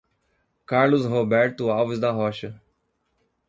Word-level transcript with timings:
Carlos 0.65 1.05
Roberto 1.05 1.69
Alves 1.69 1.99
da 1.99 2.09
Rocha 2.09 2.59